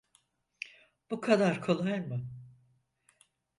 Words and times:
Bu 1.11 1.21
kadar 1.21 1.61
kolay 1.61 1.99
mı? 1.99 2.29